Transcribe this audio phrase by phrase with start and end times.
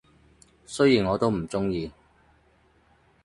[0.65, 1.91] 雖然我都唔鍾意